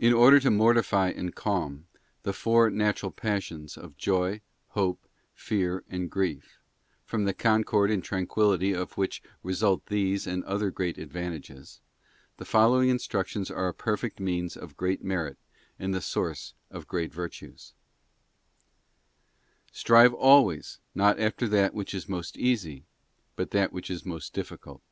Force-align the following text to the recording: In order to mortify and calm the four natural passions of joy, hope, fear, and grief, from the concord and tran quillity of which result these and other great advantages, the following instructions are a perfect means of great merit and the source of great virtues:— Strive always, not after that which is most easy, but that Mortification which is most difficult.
In 0.00 0.12
order 0.12 0.40
to 0.40 0.50
mortify 0.50 1.10
and 1.10 1.32
calm 1.32 1.86
the 2.24 2.32
four 2.32 2.70
natural 2.70 3.12
passions 3.12 3.76
of 3.78 3.96
joy, 3.96 4.40
hope, 4.70 5.06
fear, 5.32 5.84
and 5.88 6.10
grief, 6.10 6.58
from 7.04 7.22
the 7.24 7.32
concord 7.32 7.88
and 7.88 8.02
tran 8.02 8.26
quillity 8.26 8.74
of 8.76 8.94
which 8.96 9.22
result 9.44 9.86
these 9.86 10.26
and 10.26 10.42
other 10.42 10.72
great 10.72 10.98
advantages, 10.98 11.80
the 12.36 12.44
following 12.44 12.88
instructions 12.88 13.48
are 13.48 13.68
a 13.68 13.72
perfect 13.72 14.18
means 14.18 14.56
of 14.56 14.76
great 14.76 15.04
merit 15.04 15.36
and 15.78 15.94
the 15.94 16.00
source 16.00 16.54
of 16.68 16.88
great 16.88 17.14
virtues:— 17.14 17.74
Strive 19.70 20.14
always, 20.14 20.80
not 20.96 21.20
after 21.20 21.46
that 21.46 21.74
which 21.74 21.94
is 21.94 22.08
most 22.08 22.36
easy, 22.36 22.86
but 23.36 23.52
that 23.52 23.70
Mortification 23.70 23.74
which 23.76 23.88
is 23.90 24.04
most 24.04 24.32
difficult. 24.32 24.82